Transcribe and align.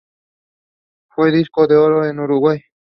Fue 1.09 1.31
disco 1.31 1.67
de 1.67 1.77
oro 1.77 2.05
en 2.07 2.19
Uruguay. 2.19 2.59